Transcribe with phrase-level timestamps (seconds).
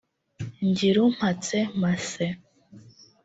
[0.67, 2.35] Ngirumpatse Mathieu